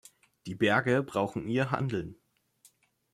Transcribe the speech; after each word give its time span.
Die 0.47 0.55
Berge 0.55 1.03
brauchen 1.03 1.47
Ihr 1.47 1.69
Handeln. 1.69 2.15